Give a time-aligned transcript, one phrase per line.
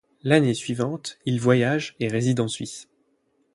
[0.23, 2.89] L'année suivante, il voyage et réside en Suisse.